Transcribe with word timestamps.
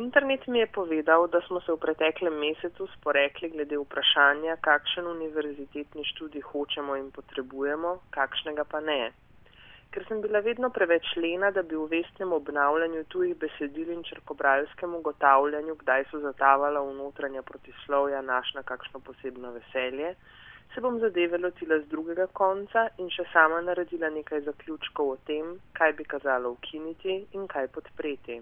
Internet 0.00 0.46
mi 0.46 0.58
je 0.58 0.66
povedal, 0.66 1.28
da 1.28 1.40
smo 1.40 1.60
se 1.60 1.72
v 1.72 1.76
preteklem 1.76 2.36
mesecu 2.40 2.86
sporekli 2.96 3.50
glede 3.52 3.76
vprašanja, 3.78 4.54
kakšen 4.66 5.06
univerzitetni 5.06 6.04
študij 6.10 6.44
hočemo 6.50 6.94
in 6.96 7.10
potrebujemo, 7.16 7.90
kakšnega 8.16 8.64
pa 8.64 8.80
ne. 8.80 9.12
Ker 9.92 10.06
sem 10.08 10.22
bila 10.24 10.40
vedno 10.46 10.70
preveč 10.76 11.10
lena, 11.16 11.50
da 11.50 11.62
bi 11.62 11.76
v 11.76 11.88
vestnem 11.90 12.32
obnavljanju 12.32 13.02
tujih 13.12 13.34
besedil 13.42 13.90
in 13.92 14.00
črkobralskem 14.08 14.94
ugotavljanju, 15.00 15.74
kdaj 15.82 16.06
so 16.10 16.20
zatavala 16.22 16.80
v 16.86 16.94
notranja 17.00 17.42
protislovja 17.50 18.22
našla 18.22 18.62
kakšno 18.70 19.02
posebno 19.08 19.50
veselje, 19.58 20.14
se 20.72 20.80
bom 20.80 20.96
zadeve 21.04 21.42
lotila 21.42 21.76
z 21.82 21.90
drugega 21.92 22.26
konca 22.40 22.86
in 22.96 23.12
še 23.18 23.28
sama 23.34 23.60
naredila 23.68 24.08
nekaj 24.16 24.46
zaključkov 24.48 25.12
o 25.16 25.20
tem, 25.28 25.52
kaj 25.76 25.92
bi 26.00 26.08
kazalo 26.14 26.54
ukiniti 26.56 27.18
in 27.36 27.44
kaj 27.56 27.68
podpreti. 27.76 28.40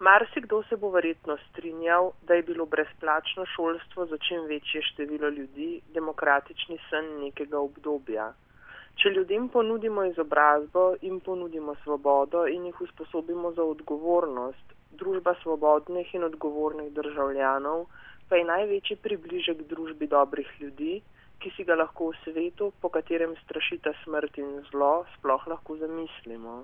Marsikdo 0.00 0.62
se 0.68 0.76
bo 0.76 0.88
verjetno 0.90 1.34
strinjal, 1.36 2.06
da 2.22 2.34
je 2.34 2.42
bilo 2.42 2.66
brezplačno 2.66 3.44
šolstvo 3.54 4.06
za 4.06 4.18
čim 4.28 4.46
večje 4.48 4.82
število 4.82 5.28
ljudi 5.28 5.80
demokratični 5.94 6.78
sen 6.90 7.10
nekega 7.24 7.58
obdobja. 7.58 8.30
Če 9.02 9.12
ljudem 9.16 9.48
ponudimo 9.48 10.04
izobrazbo, 10.04 10.94
jim 11.02 11.20
ponudimo 11.20 11.74
svobodo 11.82 12.46
in 12.46 12.64
jih 12.70 12.80
usposobimo 12.80 13.52
za 13.52 13.68
odgovornost, 13.74 14.72
družba 15.02 15.34
svobodnih 15.42 16.14
in 16.14 16.24
odgovornih 16.24 16.92
državljanov 16.92 17.86
pa 18.28 18.36
je 18.36 18.50
največji 18.54 18.96
približek 19.04 19.62
družbi 19.68 20.06
dobrih 20.06 20.50
ljudi, 20.60 21.02
ki 21.44 21.50
si 21.56 21.64
ga 21.64 21.76
lahko 21.76 22.08
v 22.12 22.18
svetu, 22.24 22.72
po 22.80 22.88
katerem 22.88 23.36
strašita 23.44 23.92
smrt 24.04 24.38
in 24.38 24.60
zlo, 24.70 25.04
sploh 25.16 25.46
lahko 25.46 25.76
zamislimo. 25.76 26.60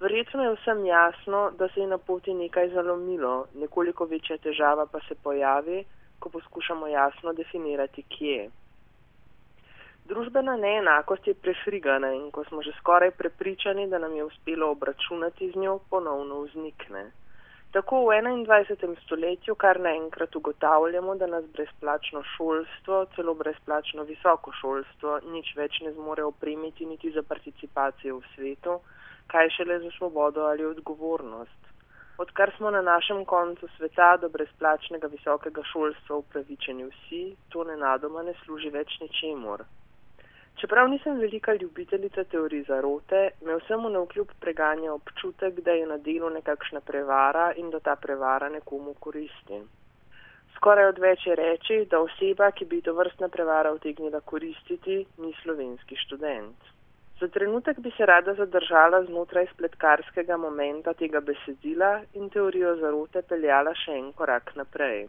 Verjetno 0.00 0.42
je 0.42 0.56
vsem 0.56 0.84
jasno, 0.86 1.50
da 1.58 1.68
se 1.68 1.80
je 1.80 1.86
na 1.86 1.98
poti 1.98 2.34
nekaj 2.34 2.68
zalomilo, 2.68 3.46
nekoliko 3.54 4.04
večja 4.04 4.38
težava 4.38 4.86
pa 4.86 5.00
se 5.08 5.14
pojavi, 5.14 5.84
ko 6.18 6.28
poskušamo 6.28 6.86
jasno 6.86 7.32
definirati, 7.32 8.02
kje. 8.02 8.50
Družbena 10.04 10.56
neenakost 10.56 11.26
je 11.26 11.34
prefrigana 11.34 12.12
in 12.12 12.30
ko 12.30 12.44
smo 12.44 12.62
že 12.62 12.72
skoraj 12.78 13.10
prepričani, 13.10 13.86
da 13.88 13.98
nam 13.98 14.16
je 14.16 14.24
uspelo 14.24 14.70
obračunati 14.70 15.50
z 15.50 15.56
njo, 15.56 15.78
ponovno 15.90 16.40
vznikne. 16.40 17.04
Tako 17.74 18.04
v 18.06 18.18
21. 18.46 18.94
stoletju 19.04 19.54
kar 19.54 19.80
naenkrat 19.80 20.36
ugotavljamo, 20.36 21.14
da 21.14 21.26
nas 21.26 21.44
brezplačno 21.52 22.22
šolstvo, 22.36 23.06
celo 23.16 23.34
brezplačno 23.34 24.04
visoko 24.10 24.52
šolstvo, 24.60 25.18
nič 25.32 25.56
več 25.56 25.80
ne 25.86 25.92
zmore 25.92 26.22
opremiti 26.22 26.86
niti 26.86 27.10
za 27.10 27.22
participacijo 27.22 28.20
v 28.20 28.30
svetu, 28.34 28.76
kaj 29.26 29.50
šele 29.56 29.78
za 29.78 29.90
svobodo 29.98 30.40
ali 30.40 30.64
odgovornost. 30.64 31.64
Odkar 32.18 32.52
smo 32.56 32.70
na 32.70 32.82
našem 32.82 33.24
koncu 33.24 33.68
sveta 33.76 34.16
do 34.16 34.28
brezplačnega 34.28 35.06
visokega 35.06 35.62
šolstva 35.72 36.16
upravičeni 36.16 36.84
vsi, 36.84 37.22
to 37.48 37.64
nenadoma 37.64 38.22
ne 38.22 38.34
služi 38.44 38.70
več 38.70 39.00
ničemur. 39.00 39.64
Čeprav 40.60 40.88
nisem 40.88 41.18
velika 41.18 41.54
ljubiteljica 41.54 42.24
teorij 42.24 42.62
zarote, 42.68 43.30
me 43.46 43.56
vsemu 43.56 43.88
na 43.90 44.00
vkljub 44.04 44.28
preganja 44.40 44.92
občutek, 44.92 45.58
da 45.60 45.70
je 45.70 45.86
na 45.86 45.96
delu 45.96 46.30
nekakšna 46.30 46.80
prevara 46.80 47.52
in 47.56 47.70
da 47.70 47.80
ta 47.80 47.96
prevara 47.96 48.48
nekomu 48.48 48.94
koristi. 49.00 49.58
Skoraj 50.56 50.88
odveč 50.92 51.26
je 51.26 51.34
reči, 51.34 51.80
da 51.90 52.00
oseba, 52.00 52.50
ki 52.50 52.64
bi 52.64 52.80
to 52.82 52.94
vrstna 52.94 53.28
prevara 53.28 53.72
utegnila 53.72 54.20
koristiti, 54.20 55.04
ni 55.18 55.34
slovenski 55.42 55.96
študent. 55.96 56.73
Za 57.20 57.28
trenutek 57.28 57.78
bi 57.78 57.90
se 57.96 58.06
rada 58.06 58.34
zadržala 58.34 59.02
znotraj 59.04 59.46
spletkarskega 59.54 60.36
momenta 60.36 60.94
tega 60.94 61.20
besedila 61.20 62.00
in 62.14 62.30
teorijo 62.30 62.76
zarote 62.80 63.22
peljala 63.28 63.74
še 63.84 63.98
en 63.98 64.08
korak 64.12 64.56
naprej. 64.60 65.06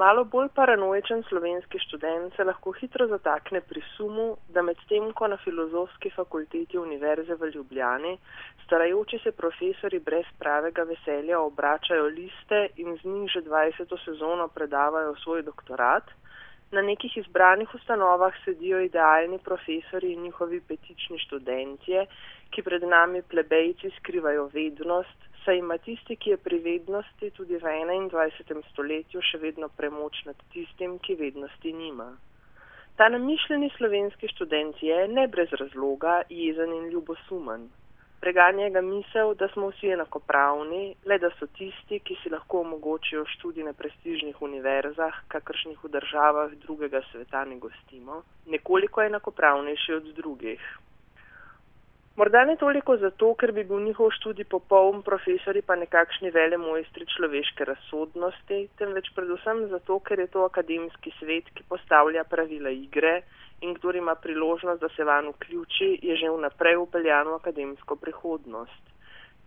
Malo 0.00 0.22
bolj 0.32 0.48
paranoičen 0.54 1.24
slovenski 1.28 1.78
študent 1.82 2.36
se 2.36 2.44
lahko 2.46 2.72
hitro 2.78 3.06
zatakne 3.10 3.60
pri 3.60 3.82
sumu, 3.96 4.28
da 4.54 4.62
medtem 4.62 5.10
ko 5.12 5.26
na 5.26 5.36
filozofski 5.44 6.12
fakulteti 6.14 6.78
Univerze 6.78 7.34
v 7.34 7.50
Ljubljani 7.54 8.14
starajoči 8.64 9.18
se 9.18 9.32
profesori 9.32 9.98
brez 9.98 10.26
pravega 10.38 10.82
veselja 10.86 11.40
obračajo 11.40 12.04
liste 12.06 12.68
in 12.76 12.96
z 13.02 13.04
njih 13.04 13.30
že 13.34 13.40
20. 13.42 13.96
sezono 14.04 14.48
predavajo 14.48 15.16
svoj 15.24 15.42
doktorat, 15.42 16.04
Na 16.70 16.82
nekih 16.86 17.16
izbranih 17.16 17.74
ustanovah 17.74 18.34
sedijo 18.44 18.80
idealni 18.80 19.38
profesori 19.38 20.12
in 20.12 20.22
njihovi 20.22 20.60
petični 20.68 21.18
študentje, 21.18 22.04
ki 22.50 22.62
pred 22.62 22.86
nami 22.92 23.22
plebejci 23.22 23.90
skrivajo 23.96 24.44
vednost, 24.52 25.26
saj 25.44 25.58
ima 25.58 25.78
tisti, 25.78 26.16
ki 26.16 26.30
je 26.30 26.36
pri 26.36 26.58
vednosti 26.58 27.30
tudi 27.30 27.58
v 27.58 27.74
21. 27.74 28.62
stoletju 28.70 29.22
še 29.30 29.42
vedno 29.42 29.68
premoč 29.80 30.22
nad 30.30 30.46
tistim, 30.54 30.98
ki 30.98 31.18
vednosti 31.24 31.72
nima. 31.72 32.12
Ta 32.96 33.08
namišljeni 33.08 33.72
slovenski 33.76 34.28
študent 34.28 34.82
je 34.82 35.08
ne 35.08 35.26
brez 35.28 35.50
razloga 35.64 36.22
jezen 36.28 36.74
in 36.78 36.90
ljubosumen. 36.94 37.66
Preganja 38.20 38.68
ga 38.68 38.80
misel, 38.84 39.34
da 39.34 39.48
smo 39.48 39.70
vsi 39.70 39.92
enakopravni, 39.94 40.82
le 41.08 41.16
da 41.18 41.30
so 41.38 41.46
tisti, 41.56 42.00
ki 42.04 42.16
si 42.22 42.32
lahko 42.34 42.60
omogočijo 42.60 43.24
študij 43.34 43.64
na 43.64 43.72
prestižnih 43.72 44.42
univerzah, 44.48 45.22
kakršnih 45.32 45.80
v 45.84 45.88
državah 45.94 46.52
drugega 46.64 47.00
sveta 47.12 47.44
ne 47.48 47.56
gostimo, 47.56 48.22
nekoliko 48.46 49.02
enakopravnejši 49.08 49.96
od 50.00 50.12
drugih. 50.20 50.68
Morda 52.20 52.42
ne 52.44 52.56
toliko 52.60 52.98
zato, 53.00 53.30
ker 53.40 53.50
bi 53.56 53.62
bil 53.64 53.78
njihov 53.80 54.10
študij 54.12 54.44
popoln, 54.52 54.98
profesori 55.02 55.62
pa 55.64 55.72
nekakšni 55.80 56.28
vele 56.34 56.58
mojstri 56.60 57.06
človeške 57.08 57.64
razsodnosti, 57.64 58.58
temveč 58.76 59.08
predvsem 59.16 59.62
zato, 59.70 59.96
ker 60.04 60.20
je 60.20 60.26
to 60.34 60.42
akademski 60.44 61.14
svet, 61.16 61.48
ki 61.54 61.64
postavlja 61.70 62.26
pravila 62.28 62.74
igre 62.76 63.14
in 63.64 63.72
kdo 63.78 63.94
ima 64.02 64.14
priložnost, 64.26 64.84
da 64.84 64.92
se 64.96 65.06
van 65.08 65.32
vključi, 65.32 65.88
je 66.10 66.18
že 66.20 66.34
vnaprej 66.34 66.76
upeljan 66.82 67.32
v 67.32 67.38
akademsko 67.40 67.96
prihodnost. 67.96 68.84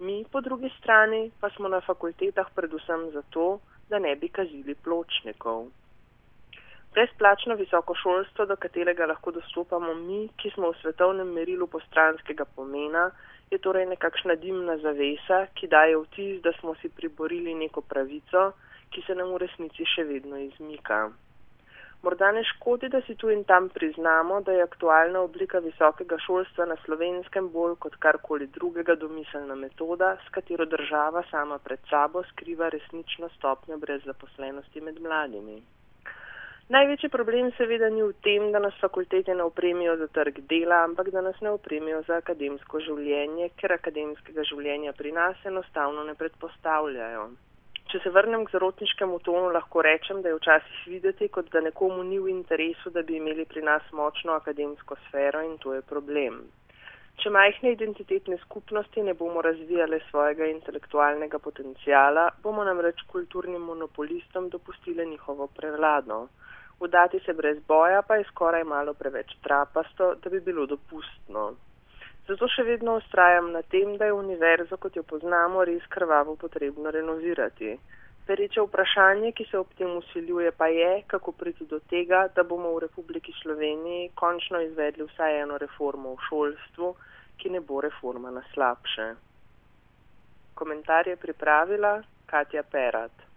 Mi, 0.00 0.24
po 0.32 0.40
drugi 0.40 0.72
strani, 0.78 1.28
pa 1.40 1.52
smo 1.52 1.68
na 1.68 1.84
fakultetah 1.84 2.48
predvsem 2.56 3.10
zato, 3.12 3.60
da 3.92 4.00
ne 4.00 4.16
bi 4.16 4.32
kazili 4.32 4.74
pločnikov. 4.74 5.68
Brezplačno 6.92 7.54
visoko 7.56 7.94
šolstvo, 7.96 8.44
do 8.46 8.56
katerega 8.62 9.06
lahko 9.08 9.32
dostopamo 9.32 9.94
mi, 9.94 10.26
ki 10.36 10.50
smo 10.52 10.72
v 10.72 10.80
svetovnem 10.80 11.30
merilu 11.32 11.66
postranskega 11.74 12.44
pomena, 12.56 13.06
je 13.50 13.58
torej 13.66 13.86
nekakšna 13.94 14.36
dimna 14.42 14.76
zavesa, 14.82 15.38
ki 15.56 15.70
daje 15.72 15.96
vtis, 16.02 16.42
da 16.44 16.52
smo 16.60 16.74
si 16.82 16.92
priborili 17.00 17.54
neko 17.64 17.80
pravico, 17.94 18.44
ki 18.92 19.06
se 19.06 19.16
nam 19.16 19.32
v 19.32 19.40
resnici 19.46 19.88
še 19.94 20.04
vedno 20.12 20.44
izmika. 20.44 21.00
Morda 22.04 22.28
ne 22.36 22.44
škodi, 22.44 22.92
da 22.92 23.00
si 23.08 23.16
tu 23.16 23.32
in 23.32 23.44
tam 23.48 23.72
priznamo, 23.72 24.40
da 24.44 24.52
je 24.52 24.68
aktualna 24.68 25.20
oblika 25.24 25.64
visokega 25.64 26.18
šolstva 26.28 26.66
na 26.66 26.76
slovenskem 26.84 27.48
bolj 27.58 27.78
kot 27.84 28.00
karkoli 28.04 28.52
drugega 28.56 29.00
domiselna 29.00 29.56
metoda, 29.66 30.16
s 30.26 30.34
katero 30.34 30.68
država 30.76 31.24
sama 31.30 31.58
pred 31.58 31.80
sabo 31.90 32.28
skriva 32.32 32.68
resnično 32.74 33.32
stopnjo 33.38 33.78
brezzaposlenosti 33.86 34.80
med 34.90 35.00
mladimi. 35.00 35.62
Največji 36.70 37.08
problem 37.10 37.50
seveda 37.58 37.88
ni 37.90 38.02
v 38.02 38.12
tem, 38.22 38.52
da 38.52 38.58
nas 38.62 38.74
fakultete 38.80 39.34
ne 39.34 39.42
opremijo 39.42 39.96
za 39.96 40.06
trg 40.06 40.38
dela, 40.46 40.84
ampak 40.84 41.10
da 41.10 41.20
nas 41.20 41.40
ne 41.40 41.50
opremijo 41.50 42.02
za 42.06 42.20
akademsko 42.22 42.80
življenje, 42.80 43.50
ker 43.58 43.74
akademskega 43.74 44.44
življenja 44.46 44.92
pri 44.92 45.12
nas 45.12 45.42
enostavno 45.44 46.04
ne 46.06 46.14
predpostavljajo. 46.14 47.26
Če 47.90 47.98
se 48.00 48.10
vrnem 48.14 48.46
k 48.46 48.54
zarotniškemu 48.54 49.18
tonu, 49.26 49.50
lahko 49.52 49.82
rečem, 49.82 50.22
da 50.22 50.30
je 50.30 50.38
včasih 50.38 50.78
videti, 50.86 51.28
kot 51.28 51.50
da 51.52 51.60
nekomu 51.60 52.06
ni 52.08 52.20
v 52.22 52.30
interesu, 52.30 52.94
da 52.94 53.02
bi 53.02 53.18
imeli 53.18 53.44
pri 53.44 53.66
nas 53.66 53.90
močno 53.92 54.38
akademsko 54.38 54.96
sfero 55.08 55.42
in 55.42 55.58
to 55.58 55.74
je 55.74 55.82
problem. 55.82 56.38
Če 57.20 57.30
majhne 57.34 57.74
identitetne 57.74 58.38
skupnosti 58.46 59.02
ne 59.02 59.12
bomo 59.18 59.42
razvijale 59.44 59.98
svojega 60.08 60.46
intelektualnega 60.54 61.38
potencijala, 61.38 62.30
bomo 62.42 62.64
namreč 62.64 63.02
kulturnim 63.12 63.60
monopolistom 63.60 64.48
dopustili 64.48 65.06
njihovo 65.10 65.50
prevlado. 65.58 66.28
Vdati 66.82 67.20
se 67.24 67.32
brez 67.32 67.58
boja 67.68 68.02
pa 68.02 68.16
je 68.18 68.24
skoraj 68.30 68.64
malo 68.64 68.94
preveč 68.94 69.36
trapasto, 69.42 70.14
da 70.14 70.30
bi 70.30 70.40
bilo 70.40 70.66
dopustno. 70.66 71.52
Zato 72.28 72.48
še 72.48 72.62
vedno 72.66 72.96
ustrajam 72.98 73.50
na 73.54 73.62
tem, 73.62 73.96
da 73.98 74.08
je 74.08 74.14
univerzo, 74.14 74.78
kot 74.82 74.96
jo 74.96 75.02
poznamo, 75.02 75.64
res 75.68 75.86
krvavo 75.90 76.36
potrebno 76.36 76.90
renovirati. 76.90 77.76
Pereče 78.26 78.62
vprašanje, 78.62 79.32
ki 79.34 79.46
se 79.50 79.58
ob 79.58 79.72
tem 79.78 79.96
usiljuje, 79.98 80.52
pa 80.58 80.68
je, 80.70 80.90
kako 81.10 81.32
priti 81.32 81.66
do 81.70 81.80
tega, 81.90 82.28
da 82.34 82.44
bomo 82.46 82.70
v 82.76 82.84
Republiki 82.86 83.34
Sloveniji 83.42 84.12
končno 84.14 84.60
izvedli 84.62 85.06
vsaj 85.10 85.40
eno 85.40 85.58
reformo 85.58 86.14
v 86.14 86.28
šolstvu, 86.28 86.94
ki 87.42 87.50
ne 87.50 87.60
bo 87.60 87.80
reforma 87.82 88.30
na 88.30 88.42
slabše. 88.54 89.08
Komentar 90.54 91.10
je 91.10 91.18
pripravila 91.18 91.98
Katja 92.30 92.62
Perat. 92.62 93.31